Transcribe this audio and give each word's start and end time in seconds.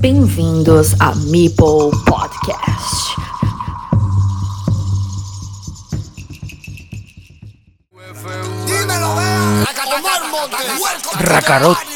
Bem-vindos 0.00 0.94
a 0.98 1.14
Meeple 1.14 1.90
Podcast. 2.06 3.14
Racarot. 11.20 11.89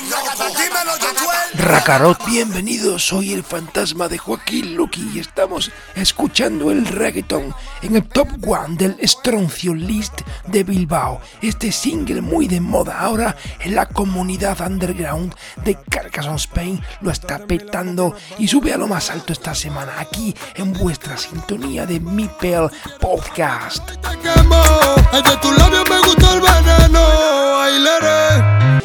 Racarot, 1.64 2.26
bienvenidos. 2.26 3.06
Soy 3.06 3.32
el 3.32 3.42
fantasma 3.42 4.06
de 4.06 4.18
Joaquín 4.18 4.76
Lucky 4.76 5.12
y 5.14 5.18
estamos 5.18 5.70
escuchando 5.94 6.70
el 6.70 6.86
reggaeton 6.86 7.54
en 7.80 7.96
el 7.96 8.04
top 8.06 8.28
one 8.46 8.76
del 8.76 8.96
Stroncio 9.02 9.74
List 9.74 10.20
de 10.46 10.62
Bilbao. 10.62 11.22
Este 11.40 11.72
single 11.72 12.20
muy 12.20 12.48
de 12.48 12.60
moda 12.60 13.00
ahora 13.00 13.34
en 13.60 13.74
la 13.74 13.86
comunidad 13.86 14.60
underground 14.60 15.34
de 15.64 15.78
Carcassonne, 15.88 16.36
Spain 16.36 16.82
lo 17.00 17.10
está 17.10 17.38
petando 17.46 18.14
y 18.38 18.46
sube 18.46 18.74
a 18.74 18.76
lo 18.76 18.86
más 18.86 19.10
alto 19.10 19.32
esta 19.32 19.54
semana 19.54 19.94
aquí 19.98 20.34
en 20.56 20.74
vuestra 20.74 21.16
sintonía 21.16 21.86
de 21.86 21.98
Mipel 21.98 22.68
Podcast. 23.00 23.90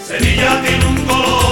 Sevilla 0.07 0.61
tiene 0.63 0.85
un 0.85 1.05
color 1.05 1.48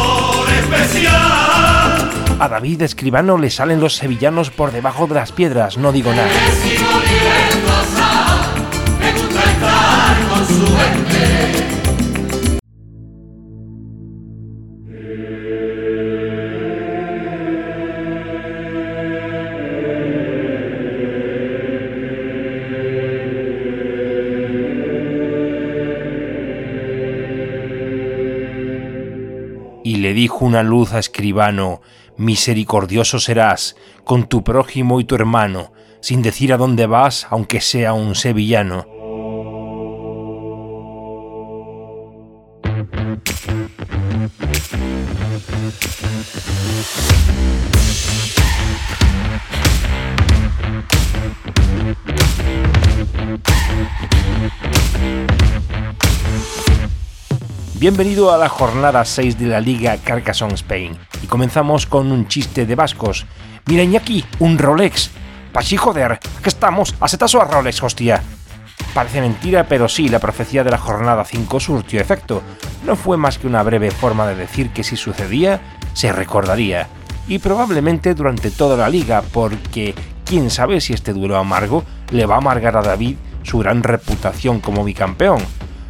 A 2.39 2.47
David 2.49 2.83
Escribano 2.83 3.37
le 3.37 3.49
salen 3.49 3.79
los 3.79 3.95
sevillanos 3.95 4.51
por 4.51 4.71
debajo 4.71 5.07
de 5.07 5.15
las 5.15 5.31
piedras, 5.31 5.77
no 5.77 5.91
digo 5.91 6.13
nada. 6.13 6.29
Y 29.87 29.95
le 29.95 30.13
dijo 30.13 30.43
una 30.43 30.63
luz 30.63 30.91
a 30.91 30.99
Escribano, 30.99 31.79
Misericordioso 32.17 33.19
serás 33.19 33.77
con 34.03 34.27
tu 34.27 34.43
prójimo 34.43 34.99
y 34.99 35.05
tu 35.05 35.15
hermano, 35.15 35.71
sin 36.01 36.21
decir 36.21 36.51
a 36.51 36.57
dónde 36.57 36.87
vas, 36.87 37.25
aunque 37.29 37.61
sea 37.61 37.93
un 37.93 38.13
sevillano. 38.13 38.85
Bienvenido 57.79 58.33
a 58.33 58.39
la 58.39 58.49
jornada 58.49 59.05
6 59.05 59.37
de 59.37 59.45
la 59.45 59.61
Liga 59.61 59.95
Carcassonne 59.97 60.55
Spain. 60.55 60.97
Y 61.21 61.27
comenzamos 61.27 61.85
con 61.85 62.11
un 62.11 62.27
chiste 62.27 62.65
de 62.65 62.73
vascos. 62.73 63.27
Mira 63.67 63.83
Iñaki, 63.83 64.25
un 64.39 64.57
Rolex. 64.57 65.11
Pachi 65.53 65.77
joder, 65.77 66.13
aquí 66.13 66.21
estamos, 66.43 66.95
acetaso 66.99 67.39
a 67.39 67.45
Rolex, 67.45 67.83
hostia. 67.83 68.23
Parece 68.95 69.21
mentira, 69.21 69.67
pero 69.67 69.87
sí, 69.87 70.09
la 70.09 70.17
profecía 70.17 70.63
de 70.63 70.71
la 70.71 70.79
jornada 70.79 71.23
5 71.23 71.59
surtió 71.59 72.01
efecto. 72.01 72.41
No 72.83 72.95
fue 72.95 73.15
más 73.15 73.37
que 73.37 73.45
una 73.45 73.61
breve 73.61 73.91
forma 73.91 74.25
de 74.25 74.33
decir 74.33 74.71
que 74.71 74.83
si 74.83 74.95
sucedía, 74.95 75.61
se 75.93 76.11
recordaría. 76.11 76.87
Y 77.27 77.37
probablemente 77.37 78.15
durante 78.15 78.49
toda 78.49 78.75
la 78.75 78.89
liga, 78.89 79.21
porque 79.31 79.93
quién 80.25 80.49
sabe 80.49 80.81
si 80.81 80.93
este 80.93 81.13
duelo 81.13 81.37
amargo 81.37 81.83
le 82.09 82.25
va 82.25 82.35
a 82.35 82.39
amargar 82.39 82.75
a 82.75 82.81
David 82.81 83.17
su 83.43 83.59
gran 83.59 83.83
reputación 83.83 84.61
como 84.61 84.83
bicampeón. 84.83 85.43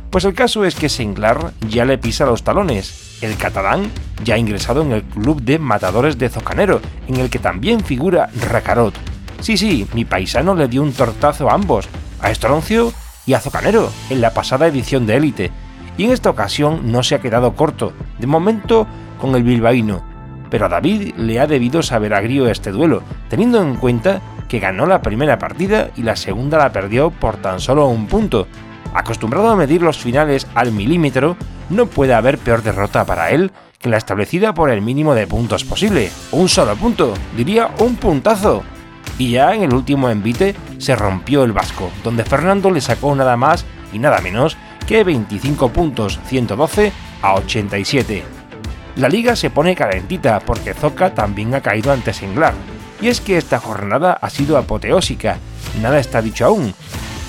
Pues 0.10 0.24
el 0.24 0.34
caso 0.34 0.64
es 0.64 0.76
que 0.76 0.90
Senglar 0.90 1.52
ya 1.68 1.84
le 1.84 1.98
pisa 1.98 2.26
los 2.26 2.44
talones. 2.44 3.20
El 3.22 3.36
catalán 3.36 3.92
ya 4.24 4.36
ha 4.36 4.38
ingresado 4.38 4.82
en 4.82 4.94
el 4.94 5.04
club 5.04 5.42
de 5.42 5.60
matadores 5.60 6.18
de 6.18 6.30
Zocanero, 6.30 6.80
en 7.08 7.18
el 7.18 7.30
que 7.30 7.40
también 7.40 7.84
figura 7.84 8.30
Racarot. 8.50 8.94
Sí, 9.42 9.58
sí, 9.58 9.86
mi 9.94 10.06
paisano 10.06 10.56
le 10.56 10.68
dio 10.68 10.82
un 10.82 10.94
tortazo 10.94 11.50
a 11.50 11.54
ambos, 11.54 11.90
a 12.22 12.32
Estroncio 12.32 12.94
y 13.26 13.34
a 13.34 13.42
Zocanero, 13.42 13.92
en 14.10 14.22
la 14.22 14.34
pasada 14.34 14.68
edición 14.68 15.06
de 15.06 15.18
Élite. 15.18 15.52
Y 15.98 16.06
en 16.06 16.12
esta 16.12 16.30
ocasión 16.30 16.92
no 16.92 17.04
se 17.04 17.16
ha 17.16 17.22
quedado 17.22 17.56
corto, 17.56 17.92
de 18.18 18.28
momento 18.28 18.88
con 19.20 19.36
el 19.36 19.44
bilbaíno. 19.44 20.04
Pero 20.50 20.68
a 20.68 20.70
David 20.70 21.16
le 21.18 21.40
ha 21.42 21.48
debido 21.48 21.84
saber 21.84 22.14
agrio 22.14 22.48
este 22.48 22.72
duelo, 22.72 23.04
teniendo 23.30 23.62
en 23.62 23.76
cuenta 23.76 24.22
que 24.48 24.60
ganó 24.60 24.86
la 24.86 25.02
primera 25.02 25.38
partida 25.38 25.90
y 25.98 26.04
la 26.04 26.16
segunda 26.16 26.58
la 26.58 26.72
perdió 26.72 27.10
por 27.12 27.36
tan 27.38 27.60
solo 27.60 27.88
un 27.88 28.08
punto, 28.08 28.48
Acostumbrado 28.94 29.50
a 29.50 29.56
medir 29.56 29.82
los 29.82 29.98
finales 29.98 30.48
al 30.56 30.72
milímetro, 30.72 31.38
no 31.70 31.88
puede 31.88 32.14
haber 32.14 32.38
peor 32.38 32.64
derrota 32.64 33.06
para 33.06 33.32
él 33.32 33.52
que 33.80 33.90
la 33.90 33.98
establecida 33.98 34.54
por 34.54 34.70
el 34.70 34.82
mínimo 34.82 35.14
de 35.14 35.28
puntos 35.28 35.64
posible. 35.64 36.10
Un 36.32 36.50
solo 36.50 36.76
punto, 36.76 37.14
diría 37.36 37.70
un 37.80 37.96
puntazo. 37.96 38.64
Y 39.18 39.32
ya 39.32 39.54
en 39.54 39.64
el 39.64 39.74
último 39.74 40.10
envite 40.10 40.56
se 40.78 40.96
rompió 40.96 41.44
el 41.44 41.52
vasco, 41.52 41.92
donde 42.04 42.24
Fernando 42.24 42.72
le 42.72 42.82
sacó 42.82 43.16
nada 43.16 43.38
más 43.38 43.66
y 43.94 44.00
nada 44.00 44.20
menos 44.22 44.58
que 44.86 45.04
25 45.04 45.70
puntos 45.70 46.20
112 46.28 46.92
a 47.22 47.36
87. 47.36 48.24
La 48.96 49.10
liga 49.10 49.36
se 49.36 49.50
pone 49.50 49.76
calentita 49.76 50.40
porque 50.40 50.74
Zoca 50.74 51.14
también 51.14 51.54
ha 51.54 51.62
caído 51.62 51.92
ante 51.92 52.14
Senglar. 52.14 52.54
Y 53.00 53.10
es 53.10 53.22
que 53.22 53.38
esta 53.38 53.60
jornada 53.60 54.14
ha 54.14 54.30
sido 54.30 54.58
apoteósica, 54.58 55.38
nada 55.82 56.00
está 56.00 56.20
dicho 56.22 56.46
aún, 56.46 56.74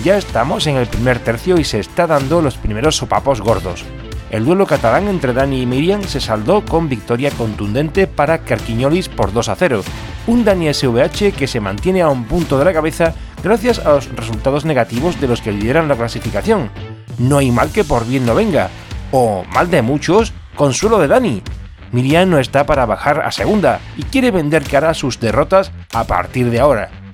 ya 0.04 0.16
estamos 0.16 0.66
en 0.66 0.76
el 0.76 0.86
primer 0.86 1.18
tercio 1.18 1.58
y 1.58 1.64
se 1.64 1.80
está 1.80 2.06
dando 2.06 2.40
los 2.40 2.56
primeros 2.56 2.96
sopapos 2.96 3.40
gordos. 3.40 3.84
El 4.30 4.44
duelo 4.44 4.66
catalán 4.66 5.08
entre 5.08 5.32
Dani 5.32 5.62
y 5.62 5.66
Miriam 5.66 6.02
se 6.02 6.20
saldó 6.20 6.64
con 6.64 6.88
victoria 6.88 7.30
contundente 7.30 8.06
para 8.06 8.38
Carquiñolis 8.38 9.08
por 9.08 9.32
2 9.32 9.48
a 9.48 9.56
0. 9.56 9.82
Un 10.26 10.44
Dani 10.44 10.72
SVH 10.72 11.32
que 11.32 11.46
se 11.46 11.60
mantiene 11.60 12.02
a 12.02 12.08
un 12.08 12.24
punto 12.24 12.58
de 12.58 12.66
la 12.66 12.74
cabeza 12.74 13.14
gracias 13.42 13.78
a 13.78 13.92
los 13.92 14.14
resultados 14.14 14.66
negativos 14.66 15.18
de 15.18 15.28
los 15.28 15.40
que 15.40 15.52
lideran 15.52 15.88
la 15.88 15.96
clasificación. 15.96 16.70
No 17.18 17.38
hay 17.38 17.50
mal 17.50 17.72
que 17.72 17.84
por 17.84 18.06
bien 18.06 18.26
no 18.26 18.34
venga. 18.34 18.68
O 19.12 19.44
mal 19.54 19.70
de 19.70 19.80
muchos, 19.80 20.34
consuelo 20.54 20.98
de 20.98 21.08
Dani. 21.08 21.42
Miriam 21.90 22.28
no 22.28 22.38
está 22.38 22.66
para 22.66 22.84
bajar 22.84 23.22
a 23.22 23.32
segunda 23.32 23.80
y 23.96 24.02
quiere 24.02 24.30
vender 24.30 24.62
cara 24.64 24.90
a 24.90 24.94
sus 24.94 25.18
derrotas 25.18 25.72
a 25.94 26.04
partir 26.04 26.50
de 26.50 26.60
ahora. 26.60 27.07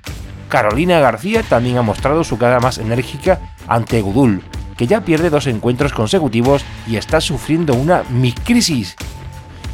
Carolina 0.49 1.01
García 1.01 1.43
también 1.43 1.79
ha 1.79 1.83
mostrado 1.83 2.25
su 2.25 2.39
cara 2.39 2.61
más 2.61 2.79
enérgica 2.79 3.41
ante 3.67 4.01
Gudul, 4.01 4.43
que 4.77 4.87
ya 4.87 5.05
pierde 5.05 5.31
dos 5.31 5.47
encuentros 5.47 5.93
consecutivos 5.93 6.65
y 6.87 6.97
está 6.97 7.21
sufriendo 7.21 7.75
una 7.75 8.03
crisis. 8.45 8.97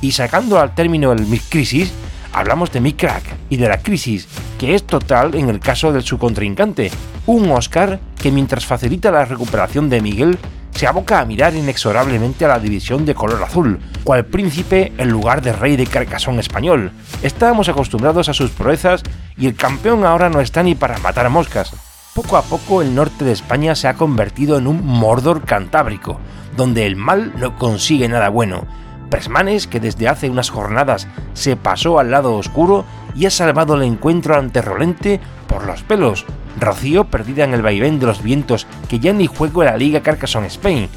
Y 0.00 0.12
sacando 0.12 0.58
al 0.58 0.74
término 0.74 1.12
el 1.12 1.26
crisis, 1.48 1.92
hablamos 2.32 2.72
de 2.72 2.96
crack 2.96 3.24
y 3.48 3.56
de 3.56 3.68
la 3.68 3.78
crisis, 3.78 4.28
que 4.58 4.74
es 4.74 4.84
total 4.84 5.34
en 5.34 5.48
el 5.48 5.60
caso 5.60 5.92
de 5.92 6.02
su 6.02 6.18
contrincante, 6.18 6.90
un 7.26 7.50
Oscar 7.50 8.00
que 8.20 8.30
mientras 8.30 8.64
facilita 8.64 9.10
la 9.10 9.24
recuperación 9.24 9.90
de 9.90 10.00
Miguel, 10.00 10.38
se 10.72 10.86
aboca 10.86 11.20
a 11.20 11.24
mirar 11.24 11.54
inexorablemente 11.54 12.44
a 12.44 12.48
la 12.48 12.58
división 12.58 13.04
de 13.04 13.14
color 13.14 13.42
azul, 13.42 13.80
cual 14.04 14.24
príncipe 14.24 14.92
en 14.98 15.10
lugar 15.10 15.42
de 15.42 15.52
rey 15.52 15.76
de 15.76 15.86
Carcassonne 15.86 16.40
español. 16.40 16.92
Estábamos 17.22 17.68
acostumbrados 17.68 18.28
a 18.28 18.34
sus 18.34 18.50
proezas 18.50 19.02
y 19.36 19.46
el 19.46 19.54
campeón 19.54 20.04
ahora 20.04 20.30
no 20.30 20.40
está 20.40 20.62
ni 20.62 20.74
para 20.74 20.98
matar 20.98 21.28
moscas. 21.30 21.74
Poco 22.14 22.36
a 22.36 22.42
poco 22.42 22.82
el 22.82 22.94
norte 22.94 23.24
de 23.24 23.32
España 23.32 23.74
se 23.74 23.88
ha 23.88 23.94
convertido 23.94 24.58
en 24.58 24.66
un 24.66 24.84
Mordor 24.84 25.44
cantábrico, 25.44 26.18
donde 26.56 26.86
el 26.86 26.96
mal 26.96 27.32
no 27.36 27.56
consigue 27.56 28.08
nada 28.08 28.28
bueno. 28.28 28.66
Presmanes, 29.10 29.66
que 29.66 29.80
desde 29.80 30.08
hace 30.08 30.30
unas 30.30 30.50
jornadas 30.50 31.08
se 31.34 31.56
pasó 31.56 31.98
al 31.98 32.10
lado 32.10 32.36
oscuro 32.36 32.84
y 33.14 33.26
ha 33.26 33.30
salvado 33.30 33.74
el 33.74 33.82
encuentro 33.82 34.36
ante 34.36 34.62
Rolente 34.62 35.20
por 35.46 35.66
los 35.66 35.82
pelos. 35.82 36.26
Rocío 36.58 37.04
perdida 37.04 37.44
en 37.44 37.54
el 37.54 37.62
vaivén 37.62 38.00
de 38.00 38.06
los 38.06 38.22
vientos 38.22 38.66
que 38.88 38.98
ya 38.98 39.12
ni 39.12 39.26
juega 39.26 39.60
en 39.60 39.66
la 39.66 39.76
Liga 39.76 40.00
Carcassonne 40.00 40.48
Spain. 40.48 40.88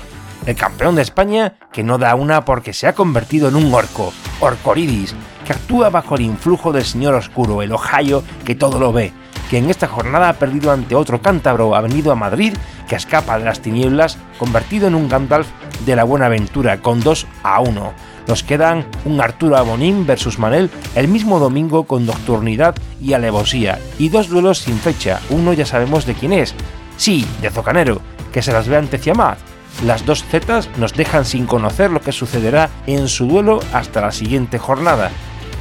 El 0.45 0.55
campeón 0.55 0.95
de 0.95 1.01
España 1.01 1.55
que 1.71 1.83
no 1.83 1.97
da 1.97 2.15
una 2.15 2.45
porque 2.45 2.73
se 2.73 2.87
ha 2.87 2.93
convertido 2.93 3.47
en 3.47 3.55
un 3.55 3.73
orco, 3.73 4.13
Orcoridis, 4.39 5.15
que 5.45 5.53
actúa 5.53 5.89
bajo 5.89 6.15
el 6.15 6.21
influjo 6.21 6.71
del 6.71 6.83
señor 6.83 7.15
oscuro, 7.15 7.61
el 7.61 7.71
Ohio 7.71 8.23
que 8.45 8.55
todo 8.55 8.79
lo 8.79 8.91
ve, 8.91 9.13
que 9.53 9.59
en 9.59 9.69
esta 9.69 9.87
jornada 9.87 10.29
ha 10.29 10.33
perdido 10.33 10.71
ante 10.71 10.95
otro 10.95 11.21
cántabro, 11.21 11.75
ha 11.75 11.81
venido 11.81 12.11
a 12.11 12.15
Madrid, 12.15 12.55
que 12.89 12.95
escapa 12.95 13.37
de 13.37 13.45
las 13.45 13.59
tinieblas, 13.59 14.17
convertido 14.39 14.87
en 14.87 14.95
un 14.95 15.07
Gandalf 15.07 15.47
de 15.85 15.95
la 15.95 16.05
buena 16.05 16.25
aventura, 16.25 16.81
con 16.81 17.01
2 17.01 17.27
a 17.43 17.59
1. 17.59 17.93
Nos 18.27 18.41
quedan 18.41 18.83
un 19.05 19.21
Arturo 19.21 19.55
Abonín 19.55 20.07
versus 20.07 20.39
Manel 20.39 20.71
el 20.95 21.07
mismo 21.07 21.37
domingo 21.37 21.83
con 21.83 22.07
nocturnidad 22.07 22.73
y 22.99 23.13
alevosía, 23.13 23.77
y 23.99 24.09
dos 24.09 24.27
duelos 24.27 24.57
sin 24.57 24.79
fecha, 24.79 25.19
uno 25.29 25.53
ya 25.53 25.67
sabemos 25.67 26.07
de 26.07 26.15
quién 26.15 26.33
es, 26.33 26.55
sí, 26.97 27.23
de 27.39 27.51
Zocanero, 27.51 28.01
que 28.31 28.41
se 28.41 28.53
las 28.53 28.67
ve 28.67 28.77
ante 28.77 28.97
Ciamad. 28.97 29.37
Las 29.85 30.03
dos 30.03 30.23
Zetas 30.23 30.67
nos 30.77 30.95
dejan 30.95 31.25
sin 31.25 31.45
conocer 31.45 31.91
lo 31.91 32.01
que 32.01 32.11
sucederá 32.11 32.71
en 32.87 33.07
su 33.07 33.27
duelo 33.27 33.59
hasta 33.71 34.01
la 34.01 34.11
siguiente 34.11 34.57
jornada. 34.57 35.11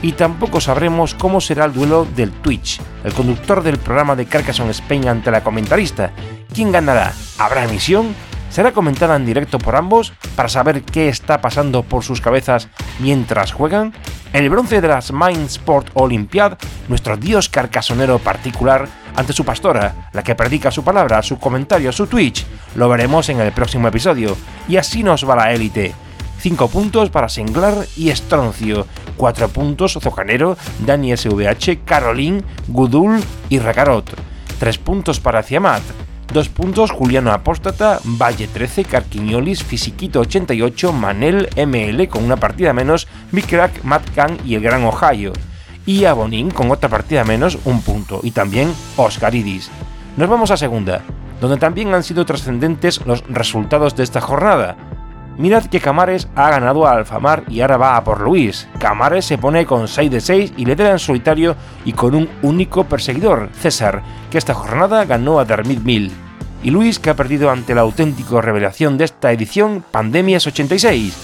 Y 0.02 0.12
tampoco 0.12 0.60
sabremos 0.60 1.14
cómo 1.14 1.40
será 1.40 1.64
el 1.64 1.72
duelo 1.72 2.06
del 2.16 2.30
Twitch, 2.32 2.80
el 3.04 3.14
conductor 3.14 3.62
del 3.62 3.78
programa 3.78 4.16
de 4.16 4.26
Carcassonne 4.26 4.72
Spain 4.72 5.08
ante 5.08 5.30
la 5.30 5.42
comentarista. 5.42 6.10
¿Quién 6.52 6.72
ganará? 6.72 7.12
¿Habrá 7.38 7.64
emisión? 7.64 8.14
¿Será 8.50 8.72
comentada 8.72 9.16
en 9.16 9.24
directo 9.24 9.58
por 9.58 9.76
ambos 9.76 10.12
para 10.36 10.50
saber 10.50 10.82
qué 10.82 11.08
está 11.08 11.40
pasando 11.40 11.82
por 11.84 12.04
sus 12.04 12.20
cabezas 12.20 12.68
mientras 12.98 13.52
juegan? 13.52 13.94
El 14.34 14.50
bronce 14.50 14.82
de 14.82 14.88
las 14.88 15.12
Mind 15.12 15.46
Sport 15.46 15.88
Olympiad, 15.94 16.58
nuestro 16.88 17.16
dios 17.16 17.48
carcasonero 17.48 18.18
particular, 18.18 18.88
ante 19.14 19.32
su 19.32 19.44
pastora, 19.44 20.10
la 20.12 20.22
que 20.22 20.34
predica 20.34 20.70
su 20.70 20.84
palabra, 20.84 21.22
su 21.22 21.38
comentario, 21.38 21.92
su 21.92 22.06
Twitch. 22.06 22.44
Lo 22.74 22.88
veremos 22.88 23.28
en 23.28 23.40
el 23.40 23.52
próximo 23.52 23.88
episodio. 23.88 24.36
Y 24.68 24.76
así 24.76 25.02
nos 25.02 25.28
va 25.28 25.36
la 25.36 25.52
élite. 25.52 25.94
5 26.40 26.68
puntos 26.68 27.08
para 27.08 27.28
Senglar 27.28 27.86
y 27.96 28.10
Estroncio, 28.10 28.86
4 29.22 29.50
puntos 29.50 29.96
Zocanero, 30.02 30.56
Dani 30.84 31.16
SVH, 31.16 31.84
Caroline, 31.84 32.42
Gudul 32.66 33.20
y 33.50 33.60
Rakarot, 33.60 34.10
3 34.58 34.78
puntos 34.78 35.20
para 35.20 35.44
Ciamat, 35.44 35.80
2 36.32 36.48
puntos 36.48 36.90
Juliano 36.90 37.30
Apóstata, 37.30 38.00
Valle 38.02 38.48
13, 38.48 38.82
Carquiñolis, 38.82 39.62
Fisiquito 39.62 40.18
88, 40.18 40.92
Manel, 40.92 41.48
ML 41.54 42.08
con 42.08 42.24
una 42.24 42.36
partida 42.36 42.72
menos, 42.72 43.06
Big 43.30 43.46
Crack, 43.46 43.84
Matt 43.84 44.08
y 44.44 44.56
el 44.56 44.60
Gran 44.60 44.82
Ohio, 44.82 45.32
y 45.86 46.04
Abonín 46.04 46.50
con 46.50 46.72
otra 46.72 46.88
partida 46.88 47.22
menos, 47.22 47.60
un 47.64 47.80
punto, 47.80 48.18
y 48.24 48.32
también 48.32 48.74
Oscaridis. 48.96 49.70
Nos 50.16 50.28
vamos 50.28 50.50
a 50.50 50.56
segunda, 50.56 51.02
donde 51.40 51.58
también 51.58 51.94
han 51.94 52.02
sido 52.02 52.26
trascendentes 52.26 53.06
los 53.06 53.22
resultados 53.28 53.94
de 53.94 54.02
esta 54.02 54.20
jornada. 54.20 54.76
Mirad 55.38 55.64
que 55.66 55.80
Camares 55.80 56.28
ha 56.36 56.50
ganado 56.50 56.86
a 56.86 56.92
Alfamar 56.92 57.44
y 57.48 57.60
ahora 57.60 57.78
va 57.78 57.96
a 57.96 58.04
por 58.04 58.20
Luis. 58.20 58.68
Camares 58.78 59.24
se 59.24 59.38
pone 59.38 59.64
con 59.64 59.88
6 59.88 60.10
de 60.10 60.20
6 60.20 60.52
y 60.56 60.64
lidera 60.66 60.90
en 60.90 60.98
solitario 60.98 61.56
y 61.84 61.92
con 61.92 62.14
un 62.14 62.28
único 62.42 62.84
perseguidor, 62.84 63.48
César, 63.58 64.02
que 64.30 64.38
esta 64.38 64.54
jornada 64.54 65.04
ganó 65.04 65.38
a 65.38 65.44
Dermid 65.44 65.80
Mill. 65.80 66.12
Y 66.62 66.70
Luis 66.70 66.98
que 66.98 67.10
ha 67.10 67.16
perdido 67.16 67.50
ante 67.50 67.74
la 67.74 67.80
auténtica 67.80 68.40
revelación 68.40 68.98
de 68.98 69.04
esta 69.04 69.32
edición, 69.32 69.82
Pandemias 69.90 70.46
86. 70.46 71.14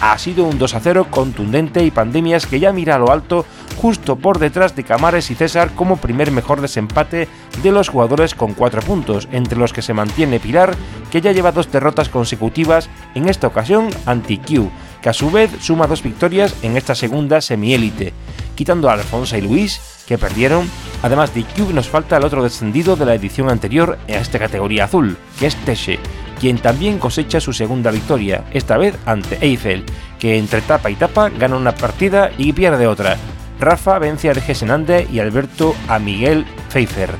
Ha 0.00 0.16
sido 0.18 0.44
un 0.44 0.58
2 0.58 0.74
a 0.74 0.80
0 0.80 1.06
contundente 1.10 1.84
y 1.84 1.90
Pandemias 1.90 2.46
que 2.46 2.60
ya 2.60 2.72
mira 2.72 2.94
a 2.94 2.98
lo 2.98 3.12
alto 3.12 3.44
justo 3.80 4.16
por 4.16 4.40
detrás 4.40 4.74
de 4.74 4.82
Camares 4.82 5.30
y 5.30 5.36
César 5.36 5.70
como 5.74 5.98
primer 5.98 6.32
mejor 6.32 6.60
desempate 6.60 7.28
de 7.62 7.72
los 7.72 7.88
jugadores 7.88 8.34
con 8.34 8.52
4 8.52 8.82
puntos, 8.82 9.28
entre 9.30 9.58
los 9.58 9.72
que 9.72 9.82
se 9.82 9.94
mantiene 9.94 10.40
Pilar, 10.40 10.74
que 11.12 11.20
ya 11.20 11.32
lleva 11.32 11.52
dos 11.52 11.70
derrotas 11.70 12.08
consecutivas, 12.08 12.90
en 13.14 13.28
esta 13.28 13.46
ocasión 13.46 13.88
anti 14.04 14.38
Q, 14.38 14.70
que 15.00 15.08
a 15.08 15.12
su 15.12 15.30
vez 15.30 15.50
suma 15.60 15.86
dos 15.86 16.02
victorias 16.02 16.54
en 16.62 16.76
esta 16.76 16.96
segunda 16.96 17.40
semiélite, 17.40 18.12
quitando 18.56 18.90
a 18.90 18.94
Alfonso 18.94 19.36
y 19.36 19.42
Luis, 19.42 19.80
que 20.06 20.18
perdieron. 20.18 20.68
Además 21.02 21.32
de 21.32 21.44
Q 21.44 21.72
nos 21.72 21.88
falta 21.88 22.16
el 22.16 22.24
otro 22.24 22.42
descendido 22.42 22.96
de 22.96 23.06
la 23.06 23.14
edición 23.14 23.48
anterior 23.48 23.98
en 24.08 24.16
esta 24.16 24.40
categoría 24.40 24.84
azul, 24.84 25.16
que 25.38 25.46
es 25.46 25.56
Teshe, 25.64 26.00
quien 26.40 26.58
también 26.58 26.98
cosecha 26.98 27.40
su 27.40 27.52
segunda 27.52 27.92
victoria, 27.92 28.44
esta 28.52 28.76
vez 28.76 28.96
ante 29.06 29.38
Eiffel, 29.40 29.84
que 30.18 30.36
entre 30.36 30.62
tapa 30.62 30.90
y 30.90 30.96
tapa 30.96 31.28
gana 31.28 31.56
una 31.56 31.74
partida 31.74 32.32
y 32.36 32.52
pierde 32.52 32.88
otra, 32.88 33.16
Rafa 33.60 33.98
vence 33.98 34.30
a 34.30 34.34
Gesenande 34.34 35.06
y 35.10 35.18
Alberto 35.18 35.74
a 35.88 35.98
Miguel 35.98 36.44
Pfeiffer. 36.68 37.10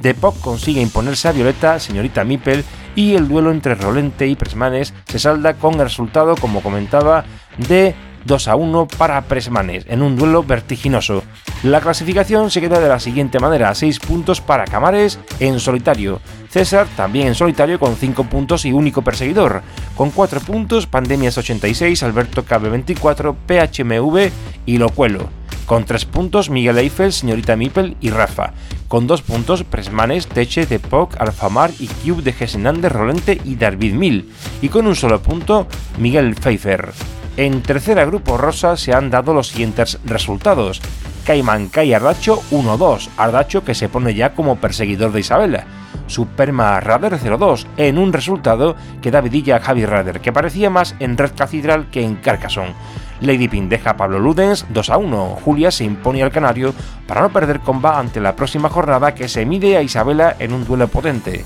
Depop 0.00 0.40
consigue 0.40 0.80
imponerse 0.80 1.28
a 1.28 1.32
Violeta, 1.32 1.78
señorita 1.78 2.24
Mipel, 2.24 2.64
y 2.94 3.14
el 3.14 3.28
duelo 3.28 3.50
entre 3.52 3.74
Rolente 3.74 4.26
y 4.26 4.34
Presmanes 4.34 4.92
se 5.06 5.18
salda 5.18 5.54
con 5.54 5.74
el 5.74 5.80
resultado, 5.80 6.34
como 6.36 6.60
comentaba, 6.60 7.24
de 7.56 7.94
2 8.24 8.48
a 8.48 8.56
1 8.56 8.88
para 8.98 9.20
Presmanes, 9.22 9.84
en 9.88 10.02
un 10.02 10.16
duelo 10.16 10.42
vertiginoso. 10.42 11.22
La 11.62 11.80
clasificación 11.80 12.50
se 12.50 12.60
queda 12.60 12.80
de 12.80 12.88
la 12.88 13.00
siguiente 13.00 13.38
manera: 13.38 13.74
6 13.74 14.00
puntos 14.00 14.40
para 14.40 14.64
Camares 14.64 15.18
en 15.40 15.60
solitario, 15.60 16.20
César 16.48 16.86
también 16.96 17.28
en 17.28 17.34
solitario 17.34 17.78
con 17.78 17.96
5 17.96 18.24
puntos 18.24 18.64
y 18.64 18.72
único 18.72 19.02
perseguidor, 19.02 19.62
con 19.96 20.10
4 20.10 20.40
puntos 20.40 20.86
Pandemias 20.86 21.38
86, 21.38 22.02
Alberto 22.02 22.44
KB24, 22.44 23.34
PHMV 23.46 24.32
y 24.66 24.78
Locuelo. 24.78 25.41
Con 25.72 25.86
3 25.86 26.04
puntos 26.04 26.50
Miguel 26.50 26.76
Eiffel, 26.76 27.14
Señorita 27.14 27.56
Mipel 27.56 27.96
y 27.98 28.10
Rafa. 28.10 28.52
Con 28.88 29.06
2 29.06 29.22
puntos 29.22 29.64
Presmanes, 29.64 30.26
Teche, 30.26 30.66
Depoc, 30.66 31.18
Alfamar 31.18 31.70
y 31.78 31.86
Cube 31.86 32.20
de 32.20 32.34
Gesenande, 32.34 32.90
Rolente 32.90 33.40
y 33.42 33.54
David 33.54 33.94
Mil. 33.94 34.30
Y 34.60 34.68
con 34.68 34.86
un 34.86 34.94
solo 34.94 35.22
punto 35.22 35.66
Miguel 35.96 36.34
Pfeiffer. 36.34 36.92
En 37.38 37.62
tercera 37.62 38.04
grupo 38.04 38.36
rosa 38.36 38.76
se 38.76 38.92
han 38.92 39.08
dado 39.08 39.32
los 39.32 39.48
siguientes 39.48 39.98
resultados. 40.04 40.82
Caiman 41.24 41.70
Kai 41.70 41.94
Ardacho 41.94 42.42
1-2, 42.50 43.08
Ardacho 43.16 43.64
que 43.64 43.74
se 43.74 43.88
pone 43.88 44.12
ya 44.12 44.34
como 44.34 44.56
perseguidor 44.56 45.12
de 45.12 45.20
Isabela. 45.20 45.64
Superma 46.06 46.80
Rader 46.80 47.18
0-2, 47.18 47.64
en 47.78 47.96
un 47.96 48.12
resultado 48.12 48.76
que 49.00 49.10
da 49.10 49.22
vidilla 49.22 49.56
a 49.56 49.60
Javi 49.60 49.86
Rader, 49.86 50.20
que 50.20 50.34
parecía 50.34 50.68
más 50.68 50.94
en 50.98 51.16
Red 51.16 51.32
Cathedral 51.34 51.88
que 51.90 52.02
en 52.04 52.16
Carcassonne. 52.16 52.74
Lady 53.22 53.48
Pin 53.48 53.68
deja 53.68 53.90
a 53.90 53.96
Pablo 53.96 54.18
Ludens 54.18 54.66
2 54.68 54.90
a 54.90 54.98
1. 54.98 55.38
Julia 55.44 55.70
se 55.70 55.84
impone 55.84 56.22
al 56.22 56.32
Canario 56.32 56.74
para 57.06 57.22
no 57.22 57.32
perder 57.32 57.60
comba 57.60 57.98
ante 57.98 58.20
la 58.20 58.36
próxima 58.36 58.68
jornada 58.68 59.14
que 59.14 59.28
se 59.28 59.46
mide 59.46 59.76
a 59.76 59.82
Isabela 59.82 60.36
en 60.38 60.52
un 60.52 60.64
duelo 60.64 60.88
potente. 60.88 61.44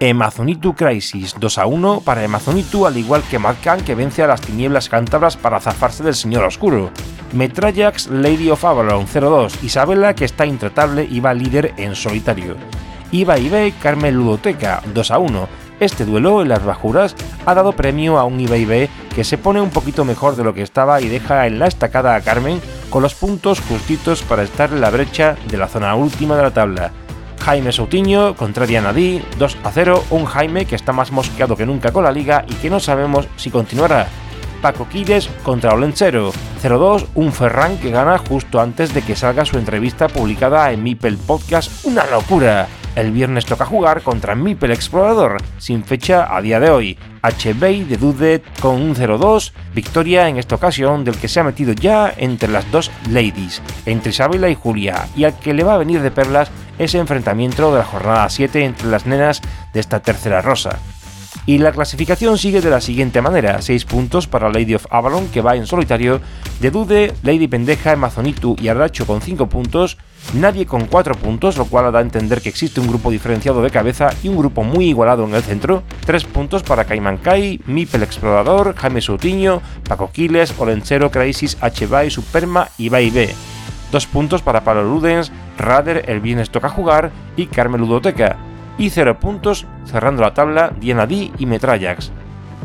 Amazonitu 0.00 0.74
Crisis 0.74 1.34
2 1.38 1.58
a 1.58 1.66
1 1.66 2.02
para 2.04 2.24
Amazonitu 2.24 2.86
al 2.86 2.96
igual 2.96 3.22
que 3.22 3.38
Madcan 3.38 3.80
que 3.80 3.94
vence 3.94 4.22
a 4.22 4.28
las 4.28 4.40
tinieblas 4.40 4.88
cántabras 4.88 5.36
para 5.36 5.60
zafarse 5.60 6.04
del 6.04 6.14
Señor 6.14 6.44
Oscuro. 6.44 6.90
Metrajax 7.32 8.06
Lady 8.08 8.48
of 8.48 8.64
Avalon 8.64 9.06
0-2, 9.06 9.62
Isabela 9.62 10.14
que 10.14 10.24
está 10.24 10.46
intratable 10.46 11.06
y 11.10 11.20
va 11.20 11.34
líder 11.34 11.74
en 11.76 11.94
solitario. 11.94 12.56
Iba 13.10 13.34
B 13.36 13.74
Carmen 13.82 14.14
Ludoteca 14.14 14.82
2 14.94 15.10
a 15.10 15.18
1, 15.18 15.48
este 15.80 16.04
duelo 16.04 16.42
en 16.42 16.48
las 16.48 16.64
bajuras 16.64 17.14
ha 17.46 17.54
dado 17.54 17.72
premio 17.72 18.18
a 18.18 18.24
un 18.24 18.40
IBIB 18.40 18.88
que 19.18 19.24
se 19.24 19.36
pone 19.36 19.60
un 19.60 19.70
poquito 19.70 20.04
mejor 20.04 20.36
de 20.36 20.44
lo 20.44 20.54
que 20.54 20.62
estaba 20.62 21.00
y 21.00 21.08
deja 21.08 21.48
en 21.48 21.58
la 21.58 21.66
estacada 21.66 22.14
a 22.14 22.20
Carmen 22.20 22.60
con 22.88 23.02
los 23.02 23.16
puntos 23.16 23.58
justitos 23.58 24.22
para 24.22 24.44
estar 24.44 24.70
en 24.72 24.80
la 24.80 24.90
brecha 24.90 25.34
de 25.48 25.56
la 25.56 25.66
zona 25.66 25.96
última 25.96 26.36
de 26.36 26.44
la 26.44 26.52
tabla. 26.52 26.92
Jaime 27.44 27.72
Soutiño 27.72 28.36
contra 28.36 28.64
Diana 28.64 28.92
Di, 28.92 29.20
2 29.40 29.58
a 29.64 29.72
0, 29.72 30.04
un 30.10 30.24
Jaime 30.24 30.66
que 30.66 30.76
está 30.76 30.92
más 30.92 31.10
mosqueado 31.10 31.56
que 31.56 31.66
nunca 31.66 31.90
con 31.90 32.04
la 32.04 32.12
liga 32.12 32.44
y 32.46 32.54
que 32.54 32.70
no 32.70 32.78
sabemos 32.78 33.26
si 33.34 33.50
continuará. 33.50 34.06
Paco 34.60 34.88
Quiles 34.88 35.28
contra 35.42 35.72
Olenchero, 35.72 36.32
0-2, 36.62 37.06
un 37.14 37.32
Ferran 37.32 37.78
que 37.78 37.90
gana 37.90 38.18
justo 38.18 38.60
antes 38.60 38.92
de 38.92 39.02
que 39.02 39.16
salga 39.16 39.44
su 39.44 39.58
entrevista 39.58 40.08
publicada 40.08 40.72
en 40.72 40.82
Mipel 40.82 41.16
Podcast, 41.16 41.84
una 41.84 42.04
locura. 42.06 42.68
El 42.96 43.12
viernes 43.12 43.46
toca 43.46 43.64
jugar 43.64 44.02
contra 44.02 44.34
Mipel 44.34 44.72
Explorador, 44.72 45.36
sin 45.58 45.84
fecha 45.84 46.34
a 46.34 46.42
día 46.42 46.58
de 46.58 46.70
hoy. 46.70 46.98
HB 47.22 47.86
de 47.86 47.96
Dudet 47.96 48.60
con 48.60 48.74
un 48.74 48.96
0-2, 48.96 49.52
victoria 49.72 50.28
en 50.28 50.36
esta 50.36 50.56
ocasión 50.56 51.04
del 51.04 51.16
que 51.16 51.28
se 51.28 51.38
ha 51.38 51.44
metido 51.44 51.72
ya 51.74 52.12
entre 52.16 52.48
las 52.48 52.68
dos 52.72 52.90
ladies, 53.08 53.62
entre 53.86 54.10
Isabela 54.10 54.48
y 54.48 54.56
Julia, 54.56 55.06
y 55.14 55.24
al 55.24 55.38
que 55.38 55.54
le 55.54 55.62
va 55.62 55.74
a 55.74 55.78
venir 55.78 56.02
de 56.02 56.10
perlas 56.10 56.50
ese 56.78 56.98
enfrentamiento 56.98 57.70
de 57.70 57.78
la 57.78 57.84
jornada 57.84 58.28
7 58.28 58.64
entre 58.64 58.88
las 58.88 59.06
nenas 59.06 59.42
de 59.72 59.80
esta 59.80 60.00
tercera 60.00 60.40
rosa. 60.40 60.78
Y 61.48 61.56
la 61.56 61.72
clasificación 61.72 62.36
sigue 62.36 62.60
de 62.60 62.68
la 62.68 62.82
siguiente 62.82 63.22
manera: 63.22 63.62
6 63.62 63.86
puntos 63.86 64.26
para 64.26 64.50
Lady 64.50 64.74
of 64.74 64.84
Avalon, 64.90 65.28
que 65.28 65.40
va 65.40 65.56
en 65.56 65.66
solitario, 65.66 66.20
de 66.60 66.70
Dude, 66.70 67.14
Lady 67.22 67.48
Pendeja, 67.48 67.92
Amazonitu 67.92 68.54
y 68.60 68.68
Ardacho 68.68 69.06
con 69.06 69.22
5 69.22 69.46
puntos, 69.48 69.96
nadie 70.34 70.66
con 70.66 70.84
4 70.84 71.14
puntos, 71.14 71.56
lo 71.56 71.64
cual 71.64 71.90
da 71.90 72.00
a 72.00 72.02
entender 72.02 72.42
que 72.42 72.50
existe 72.50 72.80
un 72.80 72.86
grupo 72.86 73.10
diferenciado 73.10 73.62
de 73.62 73.70
cabeza 73.70 74.10
y 74.22 74.28
un 74.28 74.36
grupo 74.36 74.62
muy 74.62 74.90
igualado 74.90 75.24
en 75.24 75.34
el 75.34 75.42
centro, 75.42 75.84
3 76.04 76.24
puntos 76.24 76.62
para 76.62 76.84
Cayman 76.84 77.16
Kai, 77.16 77.62
Mipel 77.64 78.02
Explorador, 78.02 78.74
Jaime 78.76 79.00
Soutiño, 79.00 79.62
Paco 79.88 80.10
Quiles, 80.12 80.52
Olenchero, 80.58 81.10
Crisis, 81.10 81.56
HBay, 81.62 82.10
Superma 82.10 82.68
y 82.76 82.90
B. 82.90 83.34
2 83.90 84.06
puntos 84.08 84.42
para 84.42 84.64
Pablo 84.64 84.84
Ludens, 84.84 85.32
Rader, 85.56 86.04
El 86.08 86.20
Viernes 86.20 86.50
Toca 86.50 86.68
Jugar 86.68 87.10
y 87.36 87.46
Carmen 87.46 87.80
Ludoteca 87.80 88.36
y 88.78 88.90
0 88.90 89.18
puntos 89.18 89.66
cerrando 89.84 90.22
la 90.22 90.32
tabla 90.32 90.72
Diana 90.78 91.06
D 91.06 91.30
y 91.36 91.46
Metrallax. 91.46 92.10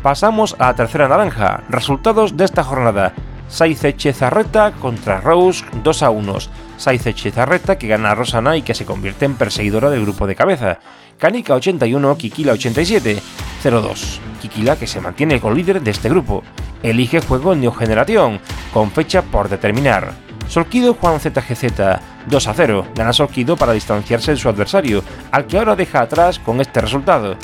Pasamos 0.02 0.54
a 0.58 0.66
la 0.66 0.74
tercera 0.74 1.08
naranja. 1.08 1.64
Resultados 1.68 2.36
de 2.36 2.44
esta 2.44 2.62
jornada. 2.62 3.12
Saize 3.48 3.94
Chezarreta 3.96 4.72
contra 4.72 5.20
Rose 5.20 5.64
2 5.82 6.02
a 6.02 6.10
1. 6.10 6.36
Saize 6.76 7.14
Chezarreta 7.14 7.78
que 7.78 7.88
gana 7.88 8.10
a 8.10 8.14
Rosana 8.14 8.56
y 8.56 8.62
que 8.62 8.74
se 8.74 8.84
convierte 8.84 9.24
en 9.24 9.34
perseguidora 9.34 9.90
del 9.90 10.02
grupo 10.02 10.26
de 10.26 10.34
cabeza. 10.34 10.78
Kanika 11.18 11.54
81, 11.54 12.16
Kikila 12.16 12.52
87, 12.52 13.18
0-2. 13.62 14.18
Kikila 14.42 14.76
que 14.76 14.86
se 14.86 15.00
mantiene 15.00 15.40
con 15.40 15.54
líder 15.54 15.80
de 15.80 15.90
este 15.90 16.08
grupo. 16.08 16.42
Elige 16.82 17.20
juego 17.20 17.52
en 17.52 17.60
Neogeneración, 17.60 18.40
con 18.72 18.90
fecha 18.90 19.22
por 19.22 19.48
determinar. 19.48 20.12
Solquido 20.54 20.94
Juan 20.94 21.18
ZGZ 21.18 21.64
2 22.28 22.46
a 22.46 22.54
0. 22.54 22.86
Gana 22.94 23.12
Solquido 23.12 23.56
para 23.56 23.72
distanciarse 23.72 24.30
de 24.30 24.36
su 24.36 24.48
adversario, 24.48 25.02
al 25.32 25.48
que 25.48 25.58
ahora 25.58 25.74
deja 25.74 26.02
atrás 26.02 26.38
con 26.38 26.60
este 26.60 26.80
resultado. 26.80 27.34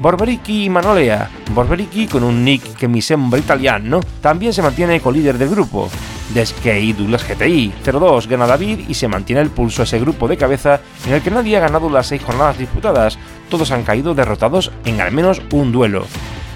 Borberiki 0.00 0.64
y 0.64 0.68
Manolea. 0.68 1.30
Borberiki, 1.52 2.08
con 2.08 2.24
un 2.24 2.44
nick 2.44 2.74
que 2.74 2.88
mi 2.88 3.00
sembra 3.00 3.38
italiano, 3.38 4.00
también 4.20 4.52
se 4.52 4.62
mantiene 4.62 5.00
con 5.00 5.14
líder 5.14 5.38
del 5.38 5.50
grupo. 5.50 5.88
de 6.34 6.44
Skate 6.44 6.96
Douglas 6.96 7.24
GTI. 7.28 7.72
0-2 7.84 8.26
gana 8.26 8.48
David 8.48 8.80
y 8.88 8.94
se 8.94 9.06
mantiene 9.06 9.42
el 9.42 9.50
pulso 9.50 9.84
ese 9.84 10.00
grupo 10.00 10.26
de 10.26 10.36
cabeza 10.36 10.80
en 11.06 11.12
el 11.12 11.22
que 11.22 11.30
nadie 11.30 11.56
ha 11.56 11.60
ganado 11.60 11.88
las 11.88 12.08
seis 12.08 12.20
jornadas 12.24 12.58
disputadas. 12.58 13.16
Todos 13.48 13.70
han 13.70 13.84
caído 13.84 14.12
derrotados 14.12 14.72
en 14.84 15.00
al 15.00 15.12
menos 15.12 15.40
un 15.52 15.70
duelo. 15.70 16.04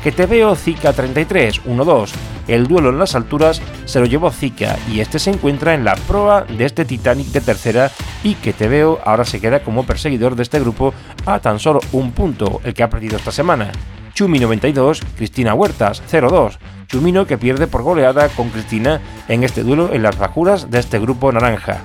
Que 0.02 0.10
te 0.10 0.26
veo 0.26 0.56
Zika 0.56 0.92
33, 0.92 1.62
1-2. 1.66 2.10
El 2.50 2.66
duelo 2.66 2.90
en 2.90 2.98
las 2.98 3.14
alturas 3.14 3.62
se 3.84 4.00
lo 4.00 4.06
llevó 4.06 4.32
Zika 4.32 4.76
y 4.92 4.98
este 4.98 5.20
se 5.20 5.30
encuentra 5.30 5.72
en 5.72 5.84
la 5.84 5.94
proa 5.94 6.42
de 6.42 6.64
este 6.64 6.84
Titanic 6.84 7.28
de 7.28 7.40
tercera 7.40 7.92
y 8.24 8.34
que 8.34 8.52
te 8.52 8.66
veo 8.66 8.98
ahora 9.04 9.24
se 9.24 9.40
queda 9.40 9.62
como 9.62 9.86
perseguidor 9.86 10.34
de 10.34 10.42
este 10.42 10.58
grupo 10.58 10.92
a 11.26 11.38
tan 11.38 11.60
solo 11.60 11.78
un 11.92 12.10
punto, 12.10 12.60
el 12.64 12.74
que 12.74 12.82
ha 12.82 12.90
perdido 12.90 13.18
esta 13.18 13.30
semana. 13.30 13.70
Chumi 14.14 14.40
92, 14.40 15.00
Cristina 15.16 15.54
Huertas 15.54 16.02
0-2. 16.10 16.58
Chumino 16.88 17.24
que 17.24 17.38
pierde 17.38 17.68
por 17.68 17.82
goleada 17.82 18.28
con 18.30 18.50
Cristina 18.50 19.00
en 19.28 19.44
este 19.44 19.62
duelo 19.62 19.90
en 19.92 20.02
las 20.02 20.18
bajuras 20.18 20.72
de 20.72 20.80
este 20.80 20.98
grupo 20.98 21.30
naranja. 21.30 21.78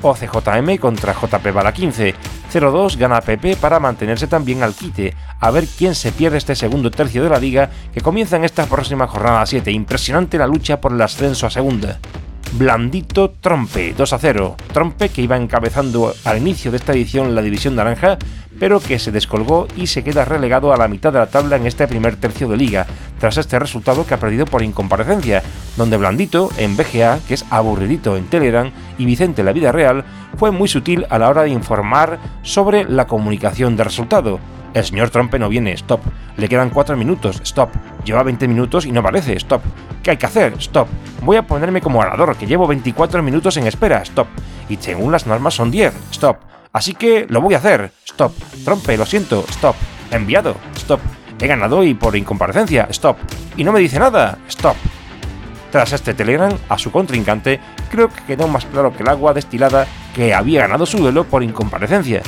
OCJM 0.00 0.78
contra 0.78 1.12
JP 1.12 1.52
Bala 1.52 1.74
15. 1.74 2.14
0-2 2.60 2.96
gana 2.96 3.20
PP 3.20 3.56
para 3.56 3.80
mantenerse 3.80 4.26
también 4.26 4.62
al 4.62 4.74
quite. 4.74 5.14
A 5.40 5.50
ver 5.50 5.66
quién 5.66 5.94
se 5.94 6.12
pierde 6.12 6.38
este 6.38 6.54
segundo 6.54 6.90
tercio 6.90 7.22
de 7.22 7.30
la 7.30 7.38
liga 7.38 7.70
que 7.92 8.00
comienza 8.00 8.36
en 8.36 8.44
esta 8.44 8.66
próxima 8.66 9.06
jornada 9.06 9.44
7. 9.44 9.70
Impresionante 9.70 10.38
la 10.38 10.46
lucha 10.46 10.80
por 10.80 10.92
el 10.92 11.00
ascenso 11.02 11.46
a 11.46 11.50
segunda. 11.50 11.98
Blandito 12.52 13.30
Trompe 13.40 13.94
2 13.96 14.12
a 14.12 14.18
0. 14.18 14.56
Trompe 14.72 15.08
que 15.10 15.22
iba 15.22 15.36
encabezando 15.36 16.14
al 16.24 16.38
inicio 16.38 16.70
de 16.70 16.78
esta 16.78 16.92
edición 16.92 17.34
la 17.34 17.42
división 17.42 17.76
naranja, 17.76 18.18
pero 18.58 18.80
que 18.80 18.98
se 18.98 19.12
descolgó 19.12 19.68
y 19.76 19.88
se 19.88 20.02
queda 20.02 20.24
relegado 20.24 20.72
a 20.72 20.76
la 20.76 20.88
mitad 20.88 21.12
de 21.12 21.18
la 21.18 21.26
tabla 21.26 21.56
en 21.56 21.66
este 21.66 21.86
primer 21.86 22.16
tercio 22.16 22.48
de 22.48 22.56
liga, 22.56 22.86
tras 23.20 23.36
este 23.36 23.58
resultado 23.58 24.06
que 24.06 24.14
ha 24.14 24.20
perdido 24.20 24.46
por 24.46 24.62
incomparecencia, 24.62 25.42
donde 25.76 25.96
Blandito 25.96 26.50
en 26.56 26.76
BGA, 26.76 27.20
que 27.26 27.34
es 27.34 27.44
aburridito 27.50 28.16
en 28.16 28.26
Telegram, 28.26 28.70
y 28.98 29.04
Vicente 29.04 29.42
en 29.42 29.46
la 29.46 29.52
vida 29.52 29.72
real, 29.72 30.04
fue 30.36 30.50
muy 30.50 30.68
sutil 30.68 31.06
a 31.10 31.18
la 31.18 31.28
hora 31.28 31.42
de 31.42 31.50
informar 31.50 32.18
sobre 32.42 32.84
la 32.84 33.06
comunicación 33.06 33.76
de 33.76 33.84
resultado. 33.84 34.40
El 34.74 34.84
señor 34.84 35.08
Trompe 35.10 35.38
no 35.38 35.48
viene, 35.48 35.72
stop. 35.72 36.00
Le 36.36 36.48
quedan 36.48 36.68
4 36.68 36.96
minutos, 36.96 37.40
stop. 37.42 37.70
Lleva 38.04 38.22
20 38.22 38.46
minutos 38.46 38.84
y 38.84 38.92
no 38.92 39.00
aparece, 39.00 39.34
stop. 39.34 39.62
¿Qué 40.02 40.10
hay 40.10 40.16
que 40.18 40.26
hacer? 40.26 40.52
Stop. 40.58 40.88
Voy 41.22 41.38
a 41.38 41.46
ponerme 41.46 41.80
como 41.80 42.00
orador, 42.00 42.36
que 42.36 42.46
llevo 42.46 42.66
24 42.66 43.22
minutos 43.22 43.56
en 43.56 43.66
espera, 43.66 44.02
stop. 44.02 44.26
Y 44.68 44.76
según 44.76 45.12
las 45.12 45.26
normas 45.26 45.54
son 45.54 45.70
10, 45.70 45.94
stop. 46.12 46.38
Así 46.72 46.94
que 46.94 47.26
lo 47.30 47.40
voy 47.40 47.54
a 47.54 47.58
hacer, 47.58 47.90
stop. 48.04 48.32
Trompe, 48.64 48.98
lo 48.98 49.06
siento, 49.06 49.44
stop. 49.48 49.76
Enviado, 50.10 50.56
stop. 50.76 51.00
He 51.40 51.46
ganado 51.46 51.82
y 51.82 51.94
por 51.94 52.14
incomparecencia, 52.14 52.86
stop. 52.90 53.16
Y 53.56 53.64
no 53.64 53.72
me 53.72 53.80
dice 53.80 53.98
nada, 53.98 54.36
stop. 54.48 54.76
Tras 55.70 55.92
este 55.92 56.14
telegram 56.14 56.52
a 56.68 56.78
su 56.78 56.90
contrincante, 56.90 57.60
creo 57.90 58.08
que 58.08 58.22
quedó 58.24 58.48
más 58.48 58.64
claro 58.64 58.96
que 58.96 59.02
el 59.02 59.08
agua 59.08 59.34
destilada 59.34 59.86
que 60.14 60.32
había 60.32 60.62
ganado 60.62 60.86
su 60.86 60.98
duelo 60.98 61.24
por 61.24 61.42
incomparecencia. 61.42 62.22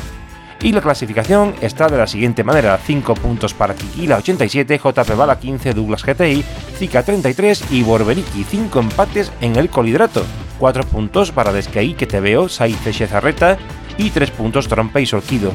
Y 0.61 0.73
la 0.73 0.81
clasificación 0.81 1.55
está 1.61 1.89
de 1.89 1.97
la 1.97 2.09
siguiente 2.09 2.43
manera: 2.43 2.79
5 2.85 3.15
puntos 3.15 3.55
para 3.55 3.75
Kikila 3.75 4.17
87, 4.17 4.81
JP 4.83 5.17
Bala 5.17 5.39
15, 5.39 5.73
Douglas 5.73 6.05
GTI, 6.05 6.45
Zika 6.77 7.05
33 7.05 7.71
y 7.71 7.85
Borberiki 7.85 8.45
5 8.45 8.81
empates 8.81 9.33
en 9.41 9.55
el 9.57 9.71
colidrato. 9.71 10.25
4 10.59 10.85
puntos 10.85 11.31
para 11.31 11.53
Descaí 11.53 11.95
que 11.95 12.07
te 12.07 12.19
veo, 12.19 12.49
Saiz 12.49 12.77
Zarreta 13.09 13.57
y 13.97 14.11
3 14.11 14.33
puntos 14.33 14.67
Trompe 14.67 15.01
y 15.01 15.07
Sorquido. 15.07 15.53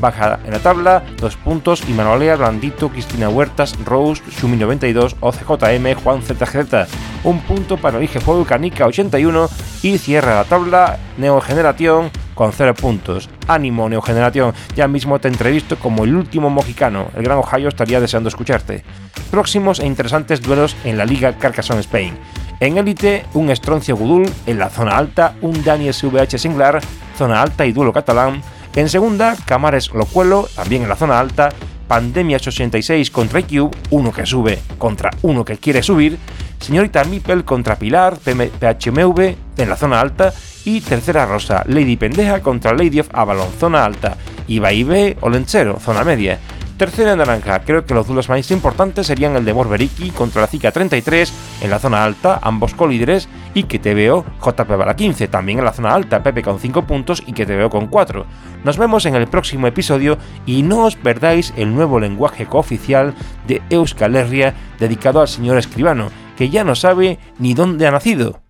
Baja 0.00 0.38
en 0.44 0.52
la 0.52 0.58
tabla, 0.58 1.02
2 1.18 1.36
puntos 1.36 1.82
y 1.88 1.92
Manolea, 1.92 2.36
Blandito, 2.36 2.88
Cristina 2.88 3.28
Huertas, 3.28 3.76
Rose, 3.84 4.22
Shumi 4.30 4.56
92, 4.56 5.16
OCJM, 5.20 5.94
Juan 6.02 6.22
ZGZ. 6.22 6.88
Un 7.24 7.40
punto 7.40 7.76
para 7.76 7.98
el 7.98 8.08
Fuego 8.08 8.44
Canica 8.44 8.86
81 8.86 9.48
y 9.82 9.98
cierra 9.98 10.36
la 10.36 10.44
tabla 10.44 10.98
Neogeneración 11.18 12.10
con 12.34 12.52
0 12.52 12.74
puntos. 12.74 13.28
Ánimo, 13.48 13.88
Neogeneración, 13.88 14.52
ya 14.74 14.86
mismo 14.86 15.18
te 15.18 15.28
entrevisto 15.28 15.76
como 15.78 16.04
el 16.04 16.14
último 16.14 16.50
mojicano. 16.50 17.08
El 17.16 17.24
Gran 17.24 17.38
Ohio 17.38 17.68
estaría 17.68 18.00
deseando 18.00 18.28
escucharte. 18.28 18.84
Próximos 19.30 19.80
e 19.80 19.86
interesantes 19.86 20.42
duelos 20.42 20.76
en 20.84 20.98
la 20.98 21.04
Liga 21.04 21.32
Carcassonne 21.38 21.80
Spain. 21.80 22.16
En 22.60 22.78
élite, 22.78 23.24
un 23.34 23.50
Estroncio 23.50 23.96
Gudul, 23.96 24.30
en 24.46 24.58
la 24.58 24.70
zona 24.70 24.96
alta, 24.96 25.34
un 25.42 25.62
Daniel 25.64 25.92
SVH 25.92 26.38
Singlar, 26.38 26.80
zona 27.16 27.42
alta 27.42 27.66
y 27.66 27.72
duelo 27.72 27.92
catalán. 27.92 28.40
En 28.76 28.90
segunda, 28.90 29.34
Camares 29.46 29.94
Locuelo, 29.94 30.50
también 30.54 30.82
en 30.82 30.90
la 30.90 30.96
zona 30.96 31.18
alta, 31.18 31.48
Pandemia 31.88 32.36
86 32.36 33.10
contra 33.10 33.40
IQ, 33.40 33.70
uno 33.88 34.12
que 34.12 34.26
sube 34.26 34.58
contra 34.76 35.10
uno 35.22 35.46
que 35.46 35.56
quiere 35.56 35.82
subir, 35.82 36.18
Señorita 36.60 37.02
Mipel 37.04 37.46
contra 37.46 37.76
Pilar, 37.76 38.18
PHMV 38.18 39.34
en 39.56 39.70
la 39.70 39.76
zona 39.76 39.98
alta 39.98 40.34
y 40.66 40.82
tercera 40.82 41.24
rosa, 41.24 41.62
Lady 41.66 41.96
Pendeja 41.96 42.42
contra 42.42 42.74
Lady 42.74 43.00
of 43.00 43.08
Avalon, 43.14 43.48
zona 43.58 43.82
alta, 43.82 44.18
y 44.46 44.58
B 44.58 45.16
o 45.22 45.30
Lenchero, 45.30 45.80
zona 45.80 46.04
media. 46.04 46.38
Tercera 46.76 47.16
naranja, 47.16 47.60
creo 47.60 47.86
que 47.86 47.94
los 47.94 48.06
duelos 48.06 48.28
más 48.28 48.50
importantes 48.50 49.06
serían 49.06 49.34
el 49.34 49.46
de 49.46 49.54
Morberiki 49.54 50.10
contra 50.10 50.42
la 50.42 50.46
Zika 50.46 50.72
33 50.72 51.32
en 51.62 51.70
la 51.70 51.78
zona 51.78 52.04
alta, 52.04 52.38
ambos 52.42 52.74
colíderes, 52.74 53.30
y 53.54 53.62
que 53.62 53.78
te 53.78 53.94
veo 53.94 54.26
JP 54.44 54.76
para 54.76 54.94
15, 54.94 55.28
también 55.28 55.58
en 55.58 55.64
la 55.64 55.72
zona 55.72 55.94
alta, 55.94 56.22
Pepe 56.22 56.42
con 56.42 56.60
5 56.60 56.82
puntos 56.82 57.22
y 57.26 57.32
que 57.32 57.46
te 57.46 57.56
veo 57.56 57.70
con 57.70 57.86
4. 57.86 58.26
Nos 58.62 58.76
vemos 58.76 59.06
en 59.06 59.14
el 59.14 59.26
próximo 59.26 59.66
episodio 59.66 60.18
y 60.44 60.62
no 60.62 60.84
os 60.84 60.96
perdáis 60.96 61.54
el 61.56 61.74
nuevo 61.74 61.98
lenguaje 61.98 62.44
cooficial 62.44 63.14
de 63.46 63.62
Euskal 63.70 64.14
Herria 64.14 64.52
dedicado 64.78 65.22
al 65.22 65.28
señor 65.28 65.56
escribano, 65.56 66.10
que 66.36 66.50
ya 66.50 66.62
no 66.62 66.74
sabe 66.74 67.18
ni 67.38 67.54
dónde 67.54 67.86
ha 67.86 67.90
nacido. 67.90 68.42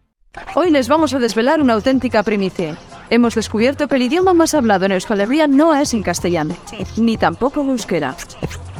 Hoy 0.56 0.72
les 0.72 0.88
vamos 0.88 1.14
a 1.14 1.20
desvelar 1.20 1.60
una 1.60 1.74
auténtica 1.74 2.24
primicia. 2.24 2.76
Hemos 3.08 3.34
descubierto 3.34 3.86
que 3.86 3.96
el 3.96 4.02
idioma 4.02 4.34
más 4.34 4.54
hablado 4.54 4.86
en 4.86 4.92
Euskal 4.92 5.20
Herria 5.20 5.46
no 5.46 5.74
es 5.74 5.94
en 5.94 6.02
castellano, 6.02 6.56
ni 6.96 7.16
tampoco 7.16 7.60
euskera. 7.60 8.16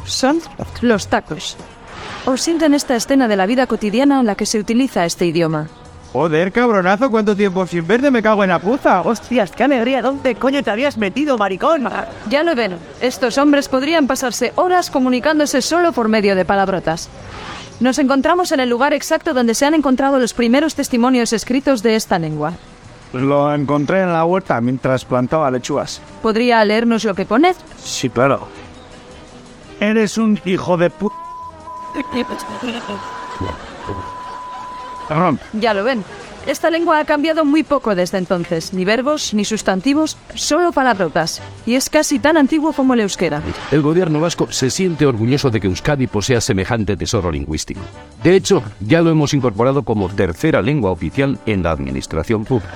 Son 0.05 0.39
los 0.81 1.07
tacos. 1.07 1.57
¿Os 2.25 2.41
sienten 2.41 2.73
esta 2.73 2.95
escena 2.95 3.27
de 3.27 3.37
la 3.37 3.45
vida 3.45 3.67
cotidiana 3.67 4.19
en 4.19 4.25
la 4.25 4.35
que 4.35 4.45
se 4.45 4.59
utiliza 4.59 5.05
este 5.05 5.25
idioma? 5.25 5.69
Joder, 6.11 6.51
cabronazo, 6.51 7.09
¿cuánto 7.09 7.35
tiempo 7.35 7.65
sin 7.67 7.85
verte? 7.85 8.11
Me 8.11 8.23
cago 8.23 8.43
en 8.43 8.49
la 8.49 8.59
puta. 8.59 9.01
Hostias, 9.01 9.51
qué 9.51 9.63
alegría. 9.63 10.01
¿Dónde 10.01 10.35
coño 10.35 10.63
te 10.63 10.71
habías 10.71 10.97
metido, 10.97 11.37
maricón? 11.37 11.89
Ya 12.29 12.43
lo 12.43 12.55
ven, 12.55 12.77
estos 13.01 13.37
hombres 13.37 13.69
podrían 13.69 14.07
pasarse 14.07 14.51
horas 14.55 14.89
comunicándose 14.89 15.61
solo 15.61 15.91
por 15.93 16.09
medio 16.09 16.35
de 16.35 16.43
palabrotas. 16.43 17.09
Nos 17.79 17.99
encontramos 17.99 18.51
en 18.51 18.59
el 18.59 18.69
lugar 18.69 18.93
exacto 18.93 19.33
donde 19.33 19.53
se 19.53 19.65
han 19.65 19.73
encontrado 19.73 20.17
los 20.17 20.33
primeros 20.33 20.75
testimonios 20.75 21.31
escritos 21.33 21.83
de 21.83 21.95
esta 21.95 22.17
lengua. 22.17 22.53
Lo 23.21 23.53
encontré 23.53 24.01
en 24.01 24.13
la 24.13 24.23
huerta 24.25 24.61
mientras 24.61 25.03
plantaba 25.03 25.49
lechugas. 25.49 26.01
¿Podría 26.21 26.63
leernos 26.63 27.03
lo 27.03 27.15
que 27.15 27.25
pone? 27.25 27.53
Sí, 27.83 28.09
claro. 28.09 28.47
Eres 29.79 30.17
un 30.17 30.39
hijo 30.45 30.77
de 30.77 30.89
pu... 30.89 31.11
Perdón. 35.07 35.39
Ya 35.53 35.73
lo 35.73 35.83
ven. 35.83 36.03
Esta 36.47 36.69
lengua 36.69 36.99
ha 36.99 37.03
cambiado 37.03 37.43
muy 37.43 37.63
poco 37.63 37.93
desde 37.93 38.17
entonces, 38.17 38.71
ni 38.71 38.85
verbos 38.85 39.33
ni 39.33 39.43
sustantivos, 39.43 40.15
solo 40.33 40.71
palabrotas, 40.71 41.41
y 41.65 41.75
es 41.75 41.89
casi 41.89 42.19
tan 42.19 42.37
antiguo 42.37 42.71
como 42.71 42.93
el 42.93 43.01
euskera. 43.01 43.41
El 43.69 43.81
gobierno 43.81 44.21
vasco 44.21 44.49
se 44.49 44.69
siente 44.69 45.05
orgulloso 45.05 45.49
de 45.49 45.59
que 45.59 45.67
Euskadi 45.67 46.07
posea 46.07 46.39
semejante 46.39 46.95
tesoro 46.95 47.33
lingüístico. 47.33 47.81
De 48.23 48.33
hecho, 48.33 48.63
ya 48.79 49.01
lo 49.01 49.09
hemos 49.09 49.33
incorporado 49.33 49.83
como 49.83 50.07
tercera 50.07 50.61
lengua 50.61 50.91
oficial 50.91 51.37
en 51.45 51.63
la 51.63 51.71
administración 51.71 52.45
pública. 52.45 52.71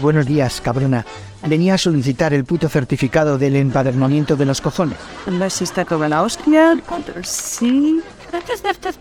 Buenos 0.00 0.24
días, 0.24 0.62
cabrona. 0.62 1.04
Venía 1.46 1.74
a 1.74 1.78
solicitar 1.78 2.32
el 2.32 2.46
puto 2.46 2.70
certificado 2.70 3.36
del 3.36 3.56
empadronamiento 3.56 4.34
de 4.34 4.46
los 4.46 4.62
cojones. 4.62 4.96
¿No 5.26 5.44
está 5.44 5.84
con 5.84 6.08
la 6.08 6.22
hostia? 6.22 6.74
Sí. 7.22 8.00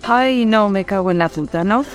Ay, 0.04 0.46
no, 0.46 0.68
me 0.68 0.84
cago 0.84 1.10
en 1.10 1.20
la 1.20 1.30
puta, 1.30 1.64
¿no? 1.64 1.86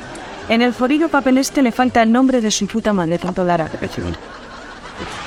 En 0.48 0.60
el 0.62 0.74
forillo 0.74 1.08
papel 1.08 1.38
este 1.38 1.62
le 1.62 1.72
falta 1.72 2.02
el 2.02 2.12
nombre 2.12 2.40
de 2.40 2.50
su 2.50 2.66
puta 2.66 2.92
madre, 2.92 3.18
tanto 3.18 3.44
Lara. 3.44 3.70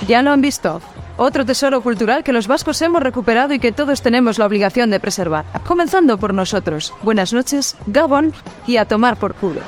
Ya 0.08 0.22
lo 0.22 0.32
han 0.32 0.42
visto. 0.42 0.82
Otro 1.18 1.44
tesoro 1.44 1.82
cultural 1.82 2.24
que 2.24 2.32
los 2.32 2.48
vascos 2.48 2.80
hemos 2.84 3.02
recuperado 3.02 3.54
y 3.54 3.60
que 3.60 3.72
todos 3.72 4.04
tenemos 4.04 4.38
la 4.38 4.46
obligación 4.46 4.92
de 4.92 5.00
preservar. 5.00 5.46
Comenzando 5.66 6.20
por 6.20 6.34
nosotros. 6.34 6.94
Buenas 7.02 7.34
noches, 7.34 7.76
Gabón, 7.88 8.34
y 8.68 8.78
a 8.78 8.86
tomar 8.86 9.18
por 9.18 9.34
culo. 9.34 9.62